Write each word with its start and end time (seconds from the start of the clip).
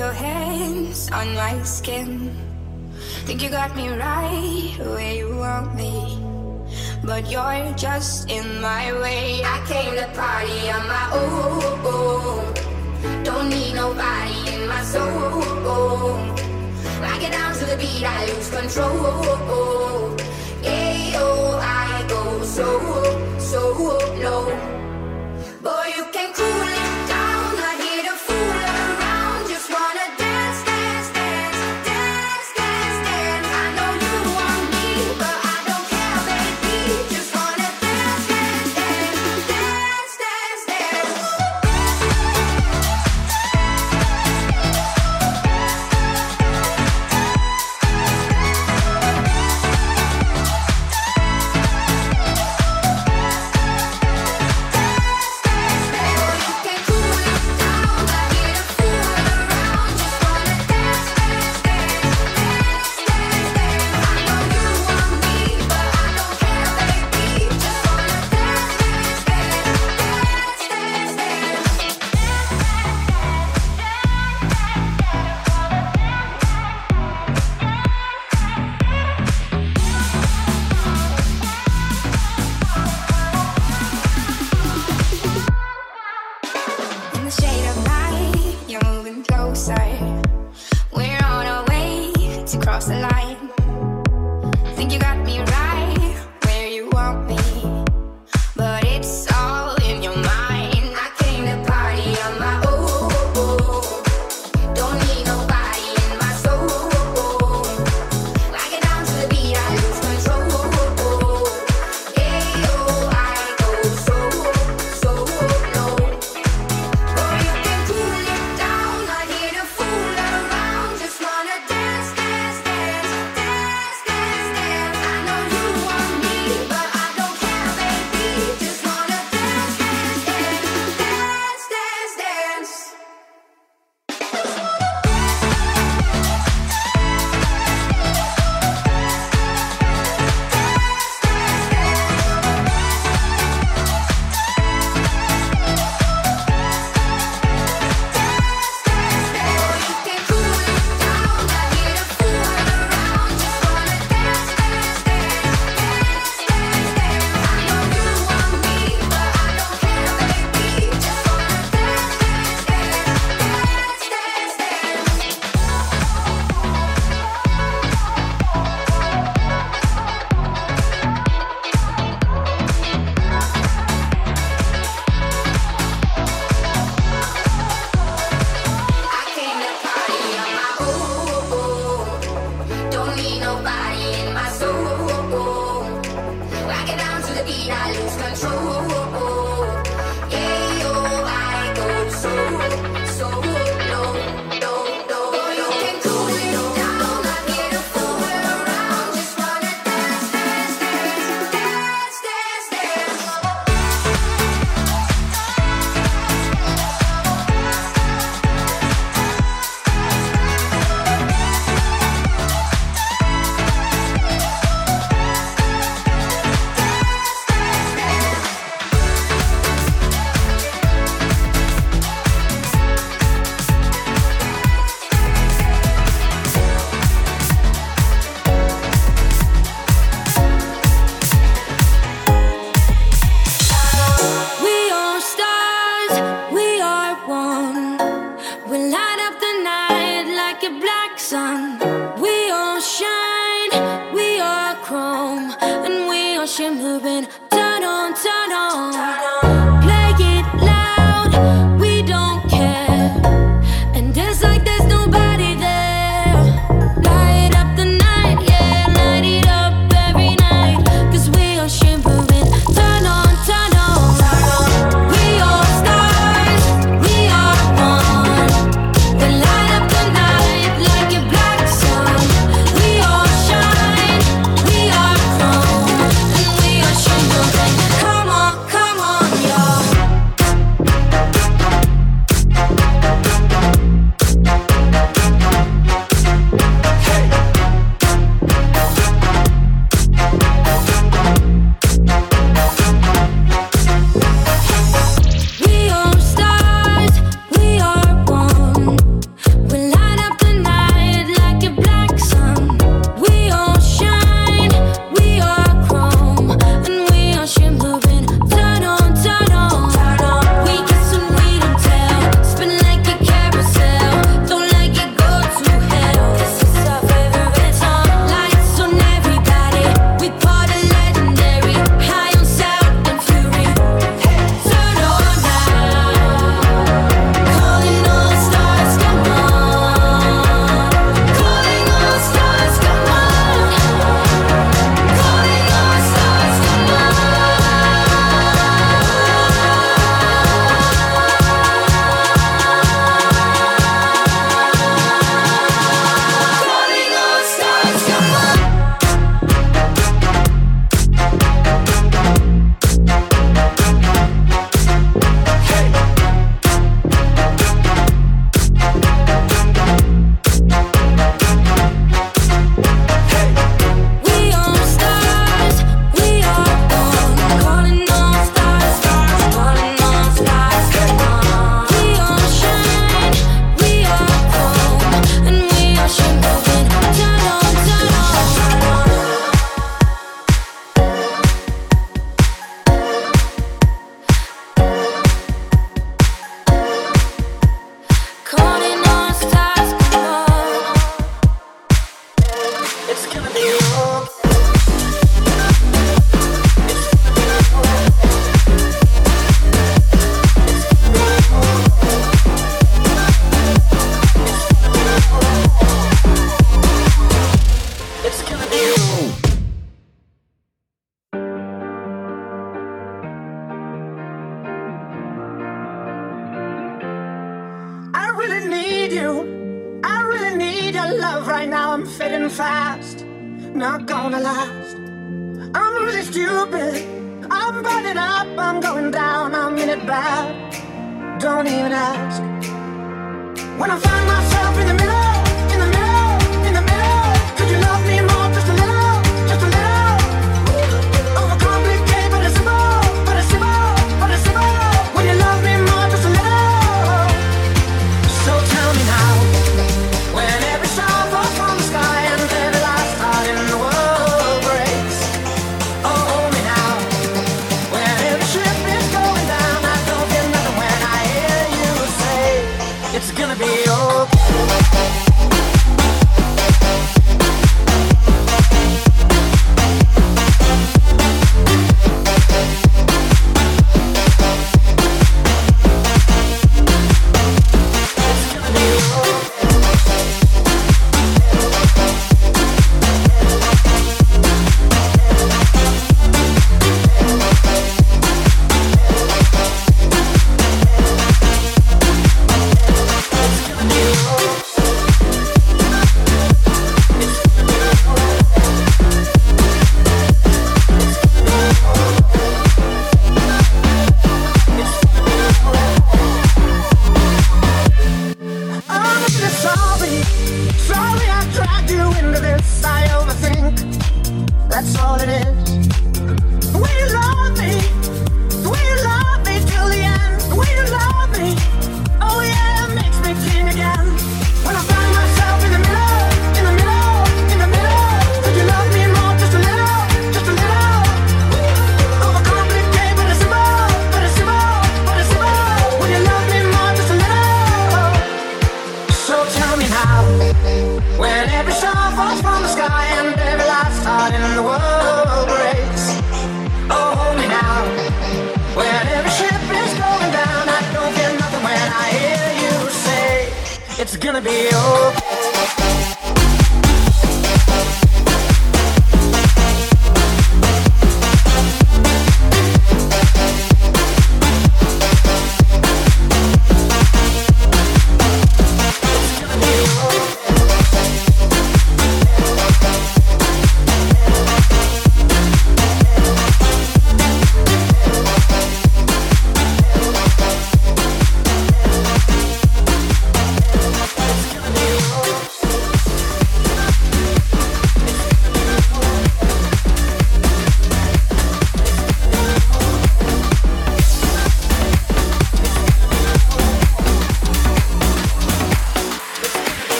Your 0.00 0.12
hands 0.12 1.10
on 1.10 1.34
my 1.34 1.62
skin. 1.62 2.34
Think 3.26 3.42
you 3.42 3.50
got 3.50 3.76
me 3.76 3.88
right 3.88 4.76
where 4.78 5.14
you 5.14 5.36
want 5.36 5.74
me. 5.74 6.18
But 7.04 7.30
you're 7.30 7.72
just 7.76 8.30
in 8.30 8.60
my 8.60 8.92
way. 9.02 9.42
I 9.44 9.58
came 9.66 9.94
to 9.94 10.06
party 10.18 10.60
on 10.76 10.84
my 10.96 11.06
own. 11.20 12.54
Don't 13.24 13.48
need 13.50 13.74
nobody 13.74 14.54
in 14.54 14.68
my 14.68 14.82
soul. 14.84 16.14
I 17.12 17.18
get 17.20 17.32
down 17.32 17.52
to 17.54 17.64
the 17.66 17.76
beat, 17.76 18.02
I 18.02 18.26
lose 18.26 18.50
control. 18.50 20.16
Yeah, 20.62 21.20
oh, 21.24 21.60
I 21.62 22.06
go 22.08 22.42
so, 22.42 22.68
so 23.38 23.60
low. 24.24 24.79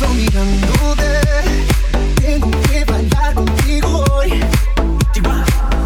quedo 0.00 0.14
mirándote. 0.14 1.20
Tengo 2.20 2.50
que 2.62 2.84
bailar 2.84 3.34
contigo 3.34 4.04
hoy. 4.12 4.42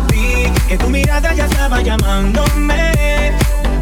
Vi 0.09 0.51
que 0.69 0.79
tu 0.79 0.89
mirada 0.89 1.35
ya 1.35 1.47
estaba 1.47 1.81
llamándome. 1.83 3.33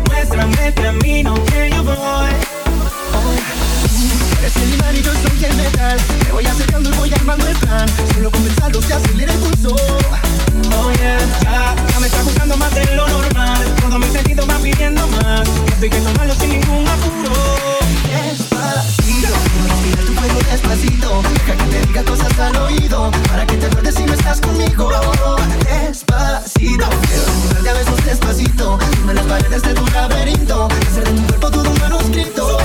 Muéstrame 0.07 0.67
el 0.67 0.75
camino 0.75 1.35
que 1.47 1.71
yo 1.71 1.85
voy. 1.85 1.97
Oh, 3.15 3.33
eres 4.39 4.57
el 4.57 4.75
imán 4.75 4.97
y 4.97 5.03
yo 5.03 5.13
soy 5.13 5.45
el 5.45 5.57
metal. 5.57 5.99
Me 6.25 6.33
voy 6.33 6.47
acercando 6.47 6.91
y 6.91 6.97
voy 6.97 7.13
armando 7.13 7.47
el 7.47 7.57
plan. 7.57 7.89
Solo 8.15 8.31
con 8.31 8.43
pensarlo 8.43 8.83
se 8.83 8.95
acelera 8.95 9.33
el 9.33 9.39
pulso. 9.39 9.77
Oh 10.75 10.93
yeah, 10.93 11.19
ya, 11.43 11.77
ya 11.93 12.01
me 12.01 12.07
está 12.07 12.23
gustando 12.23 12.57
más 12.57 12.75
de 12.75 12.85
lo 12.97 13.09
normal. 13.09 13.75
Todo 13.81 13.99
mi 13.99 14.07
sentido 14.07 14.47
va 14.47 14.57
pidiendo 14.59 15.07
más. 15.09 15.49
Esto 15.49 15.83
hay 15.83 15.91
que 15.91 16.01
tomarlo 16.01 16.35
sin 16.35 16.51
ningún 16.51 16.89
apuro. 16.89 17.33
Yes. 18.09 18.52
Quiero 19.83 20.05
tu 20.05 20.15
cuello 20.15 20.39
despacito. 20.51 21.23
Deja 21.23 21.57
que 21.57 21.65
te 21.65 21.87
diga 21.87 22.05
cosas 22.05 22.39
al 22.39 22.57
oído. 22.57 23.11
Para 23.29 23.47
que 23.47 23.57
te 23.57 23.67
acuerdes 23.67 23.95
si 23.95 24.05
no 24.05 24.15
estás 24.15 24.41
conmigo. 24.41 24.91
Despacito. 25.65 26.87
Quiero 27.07 27.25
desnudarte 27.25 27.71
a 27.71 27.73
besos 27.75 28.05
despacito. 28.05 28.79
Dime 28.97 29.15
las 29.15 29.27
paredes 29.27 29.63
de 29.63 29.75
tu 29.75 29.87
laberinto. 29.87 30.69
Hacer 30.89 31.05
de 31.05 31.13
tu 31.13 31.27
cuerpo 31.27 31.51
todo 31.51 31.71
un 31.71 31.79
manuscrito. 31.81 32.59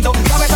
don't 0.00 0.51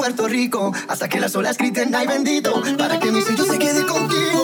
Puerto 0.00 0.28
Rico 0.28 0.72
hasta 0.88 1.10
que 1.10 1.20
las 1.20 1.36
olas 1.36 1.58
griten 1.58 1.94
ay 1.94 2.06
bendito 2.06 2.62
para 2.78 2.98
que 2.98 3.12
mi 3.12 3.20
sello 3.20 3.44
se 3.44 3.58
quede 3.58 3.84
contigo. 3.84 4.39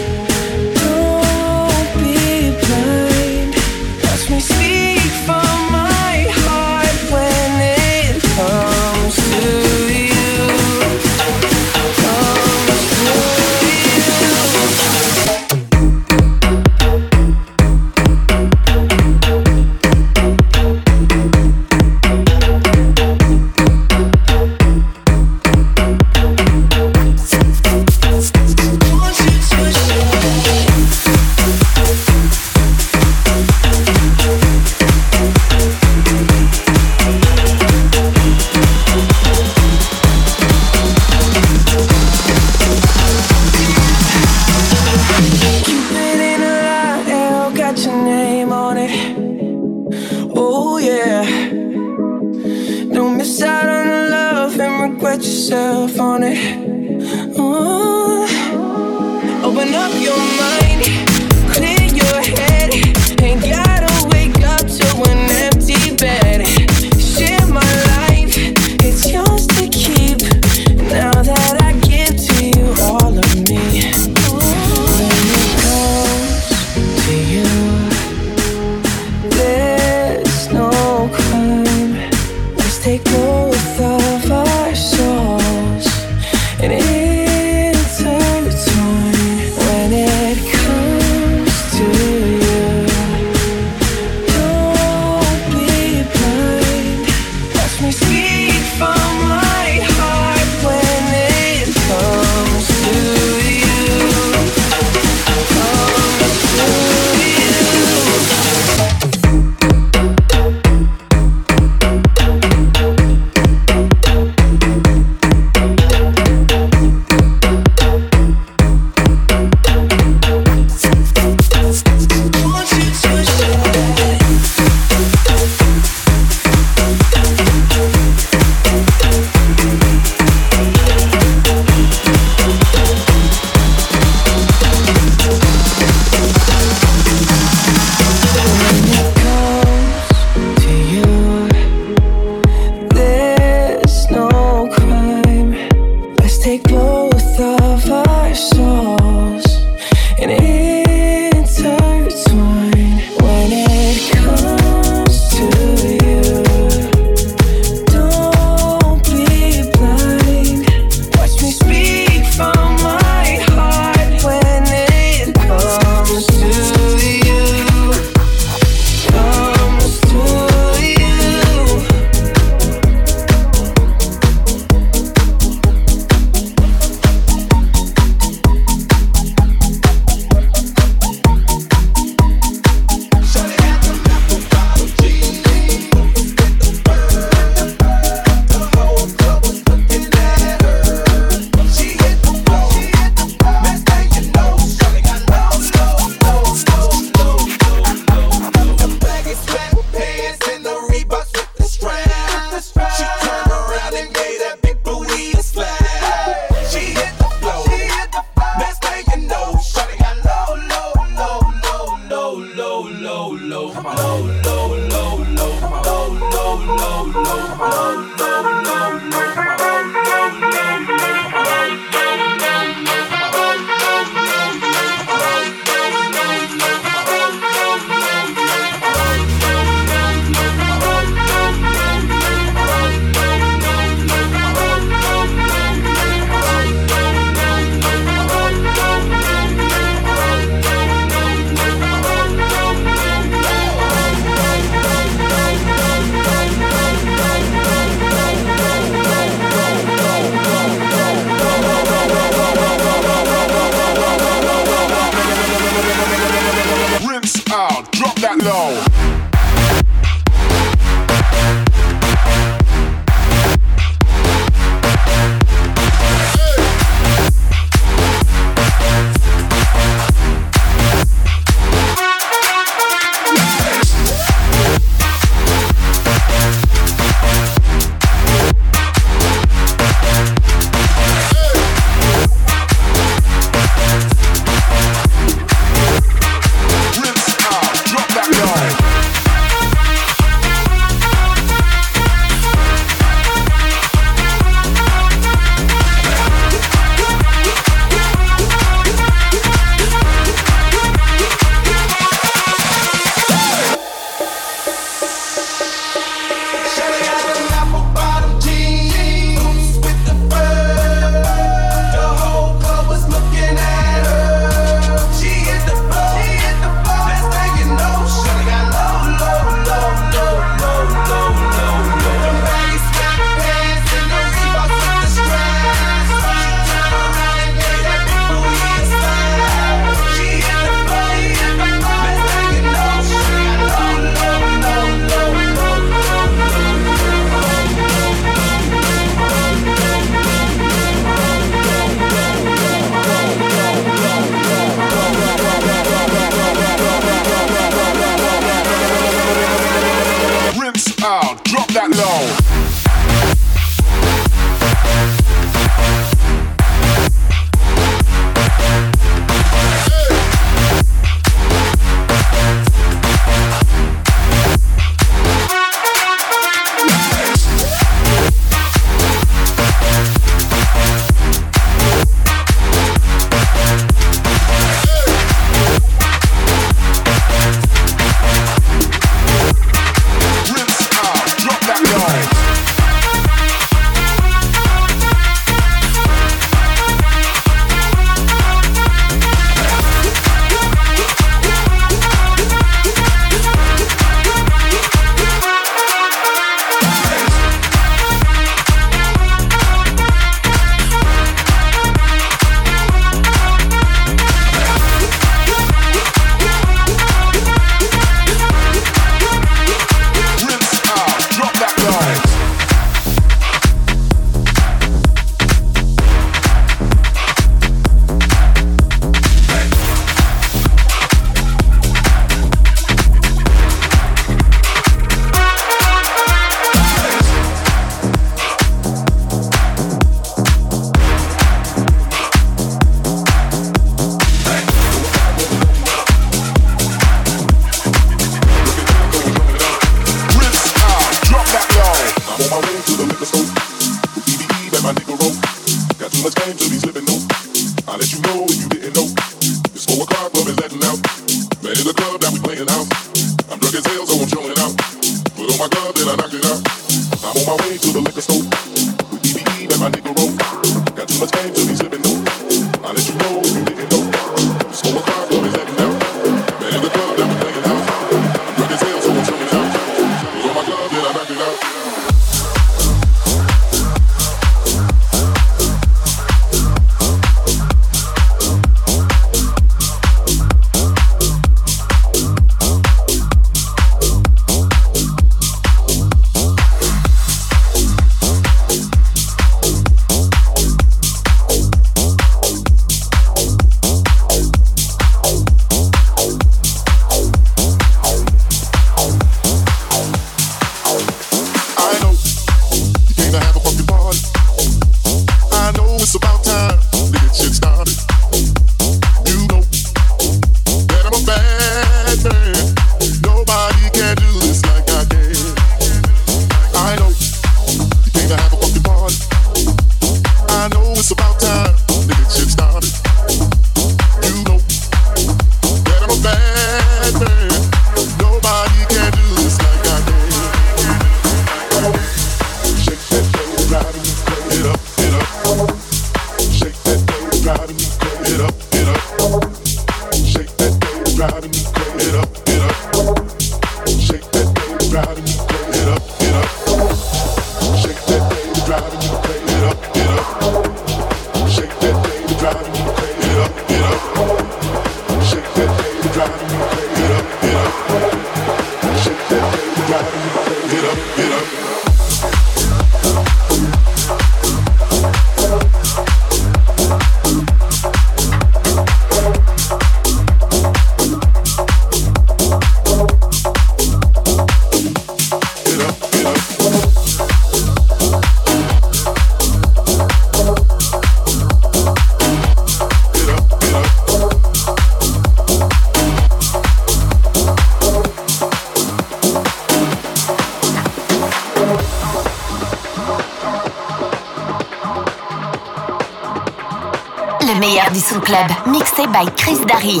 By 599.12 599.26
Chris 599.36 599.64
Darry. 599.66 600.00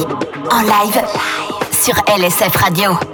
En 0.50 0.62
live 0.62 1.02
sur 1.72 1.94
LSF 2.08 2.56
Radio. 2.56 3.13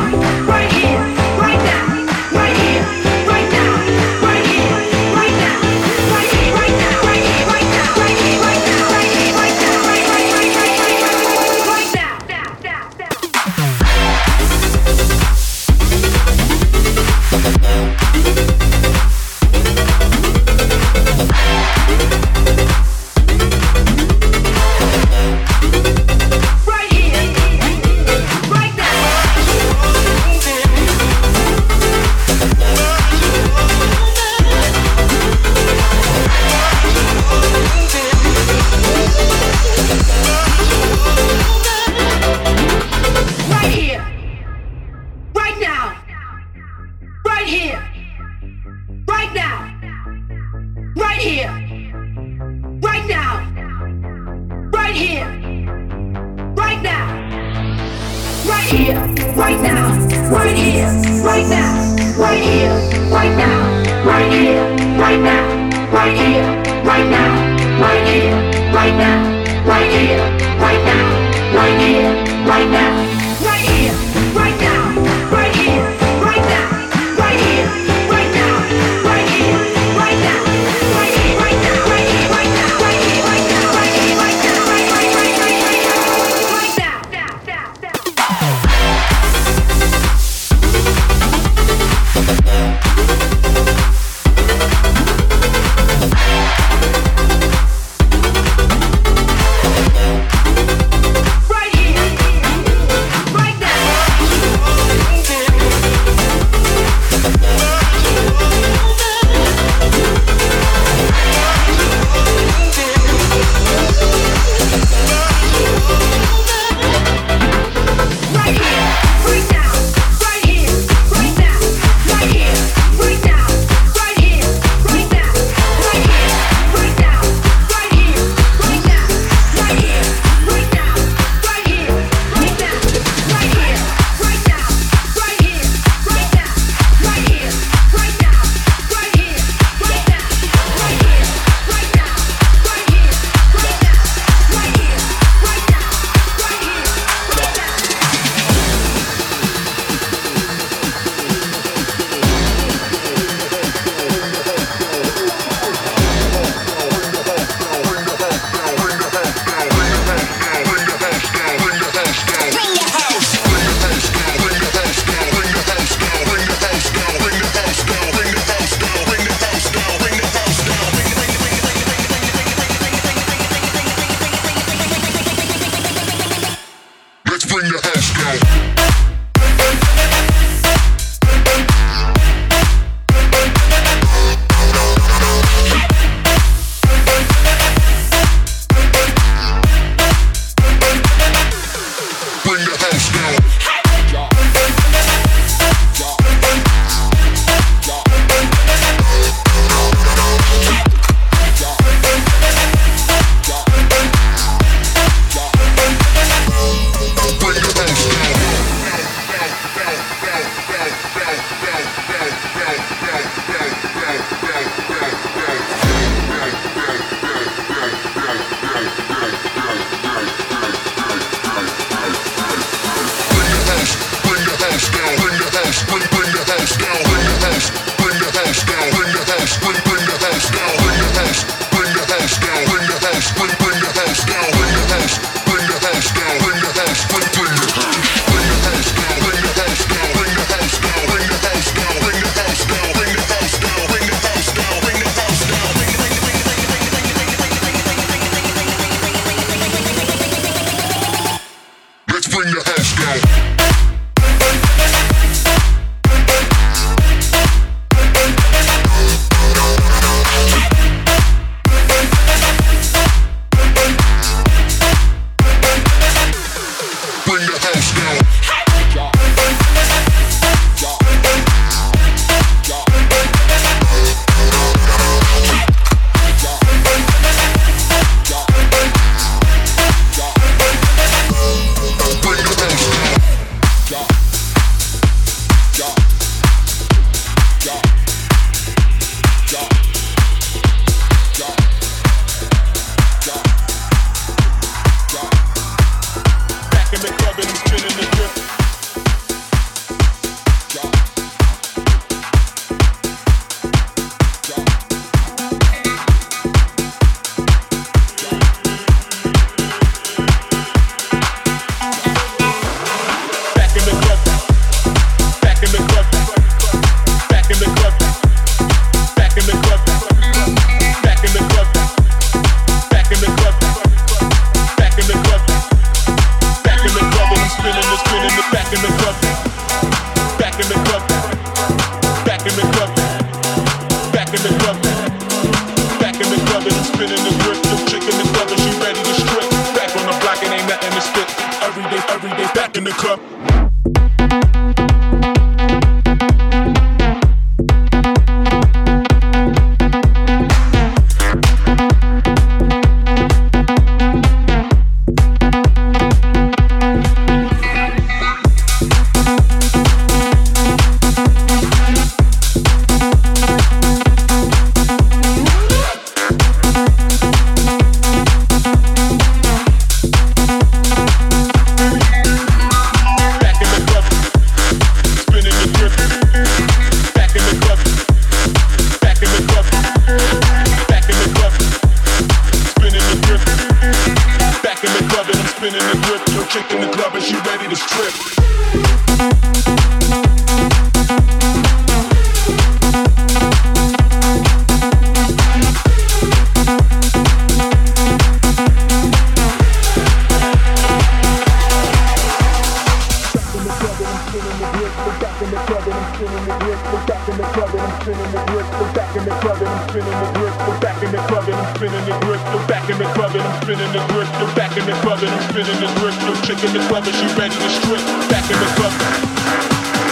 Back 406.81 407.29
in 407.29 407.37
the 407.37 407.45
club 407.53 407.69
I'm 407.77 408.01
spinning 408.01 408.31
the 408.33 408.41
grip. 408.49 408.65
Back 408.97 409.15
in 409.15 409.23
the 409.23 409.33
club 409.37 409.61
I'm 409.61 409.77
spinning 409.85 410.17
the 410.17 410.29
grip. 410.33 410.53
Back 410.81 410.97
in 411.03 411.11
the 411.11 411.21
club 411.29 411.45
I'm 411.45 411.75
spinning 411.77 412.05
the 412.09 412.15
grip. 412.25 412.41
Back 412.67 412.89
in 412.89 412.97
the 412.97 413.05
club 413.13 413.35
I'm 413.37 413.61
spinning 413.61 413.91
the 413.93 414.01
grip. 414.09 414.27
Back 414.57 414.73
in 414.77 414.85
the 414.89 414.95
club 415.05 415.19
I'm 415.21 415.41
spinning 415.45 415.79
the 415.79 415.89
grip. 416.01 416.15
Yo, 416.25 416.33
chick 416.41 416.61
in 416.65 416.73
the 416.73 416.81
club 416.89 417.05
and 417.05 417.15
she 417.15 417.27
ready 417.37 417.53
to 417.53 417.69
strip. 417.69 418.01
Back 418.33 418.49
in 418.49 418.57
the 418.57 418.69
club. 418.73 418.93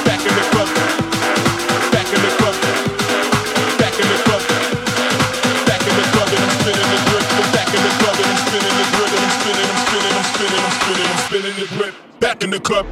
Back 0.06 0.22
in 0.22 0.34
the 0.38 0.46
club. 0.54 0.70
Back 1.90 2.08
in 2.14 2.22
the 2.22 2.32
club. 2.38 2.56
Back 3.82 3.98
in 3.98 4.06
the 4.06 4.18
club. 4.30 4.44
Back 5.66 5.84
in 5.90 5.94
the 5.98 6.06
club 6.14 6.30
I'm 6.30 6.50
spinning 6.54 6.90
the 6.94 7.00
grip. 7.10 7.26
Back 7.50 7.70
in 7.74 7.82
the 7.82 7.94
club 7.98 8.18
I'm 8.22 8.38
spinning 8.46 8.76
the 8.78 8.86
grip. 8.94 9.10
I'm 9.10 9.32
spinning, 9.42 9.70
I'm 9.74 9.82
spinning, 9.90 10.14
I'm 10.14 10.28
spinning, 10.38 10.62
I'm 10.62 10.78
spinning, 10.78 11.08
I'm 11.10 11.18
spinning 11.26 11.56
the 11.58 11.68
grip. 11.74 11.94
Back 12.22 12.38
in 12.46 12.50
the 12.54 12.62
club. 12.62 12.86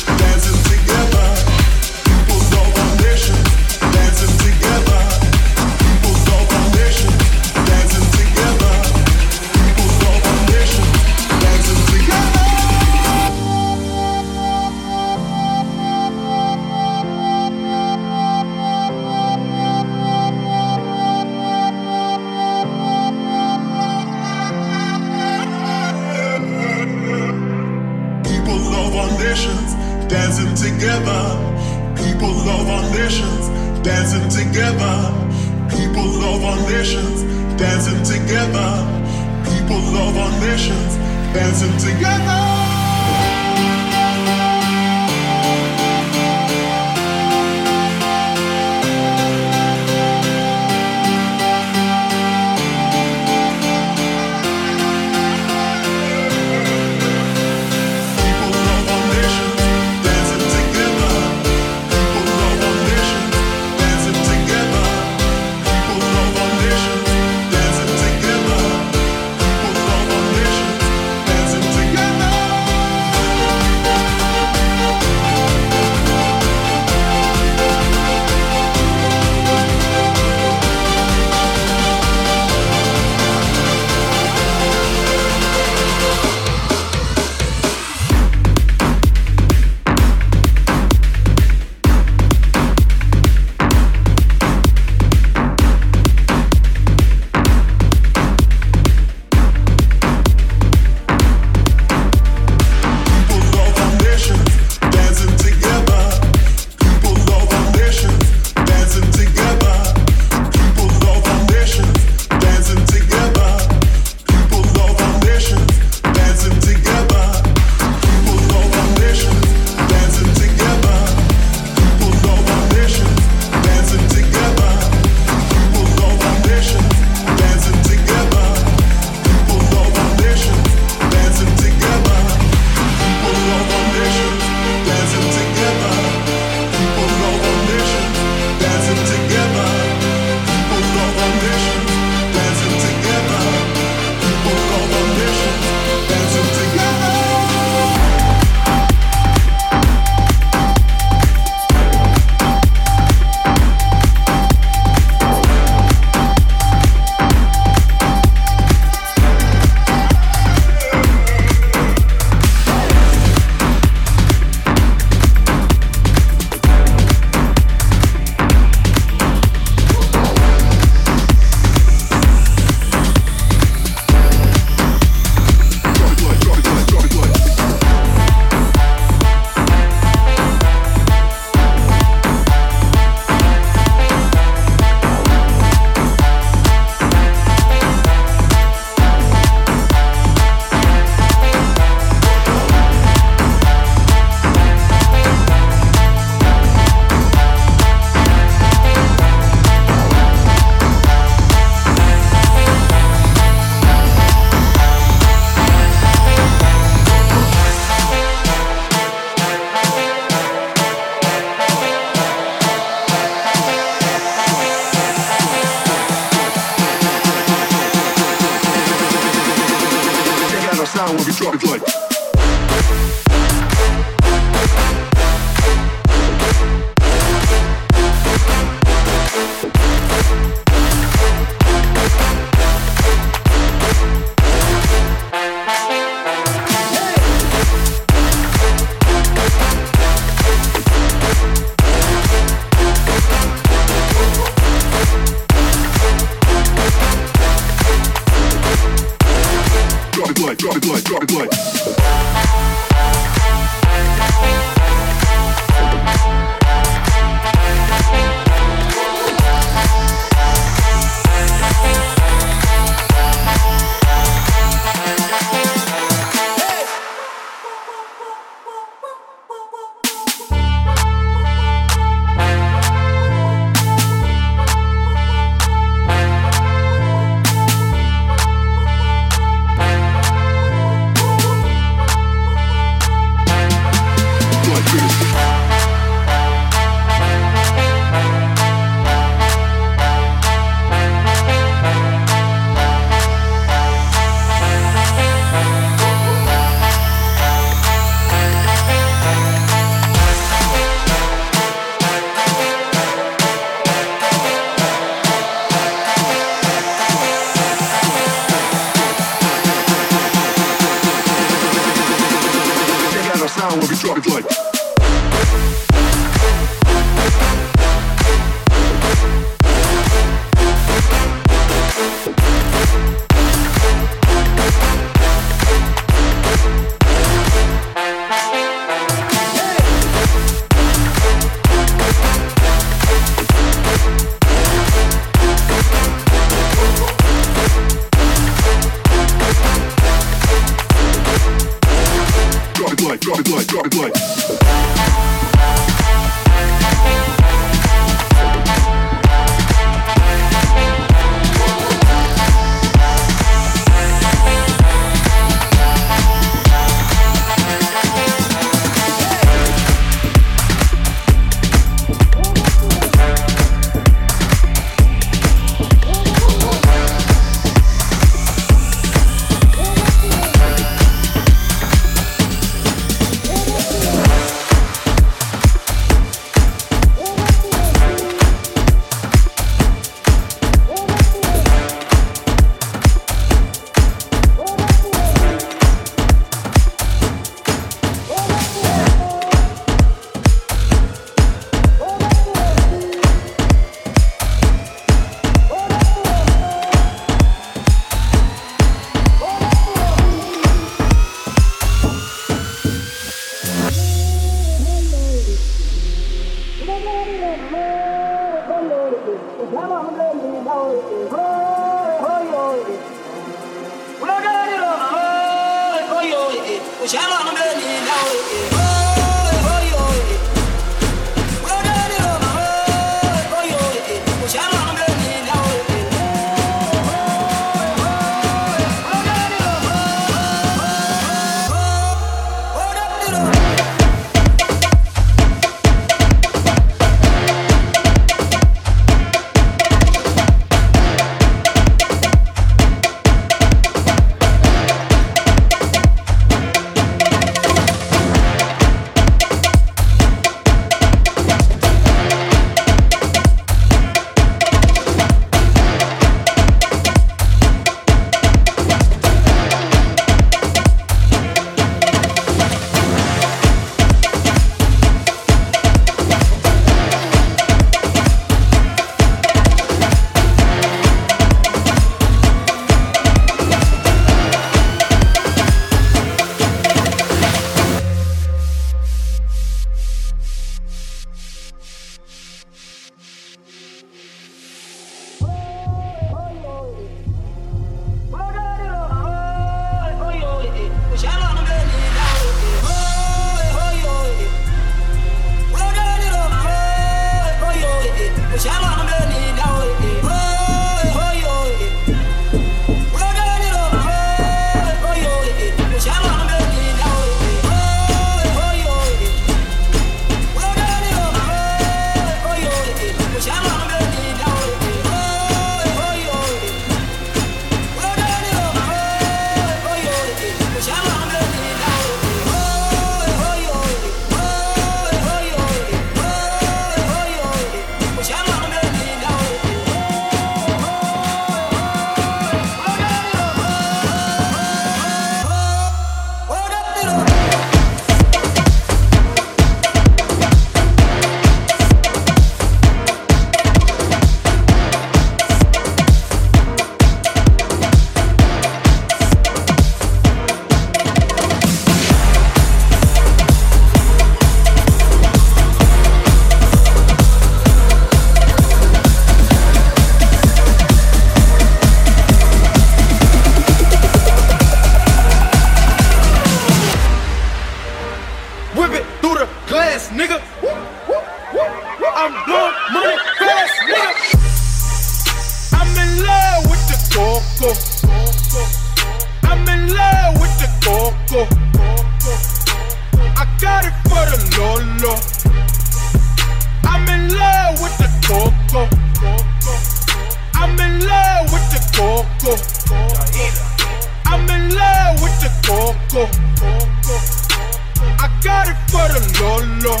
I 598.18 598.26
got 598.42 598.68
it 598.68 598.78
for 598.90 599.06
the 599.08 599.20
low 599.40 599.58
low. 599.84 600.00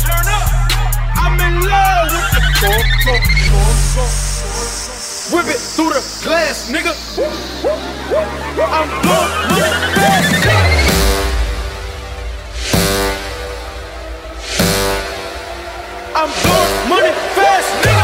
Turn 0.00 0.26
up. 0.28 0.48
I'm 1.16 1.40
in 1.40 1.54
love 1.68 2.12
with 2.12 2.28
the 2.36 2.42
coco. 2.60 3.14
Whip 5.32 5.46
it 5.46 5.58
through 5.58 5.90
the 5.90 6.02
glass, 6.22 6.70
nigga. 6.70 6.92
I'm 8.58 8.88
blowing 9.02 9.32
money 9.50 9.72
fast. 9.96 10.46
I'm 16.14 16.30
blowing 16.42 16.88
money 16.88 17.12
fast, 17.34 17.70
nigga. 17.84 17.95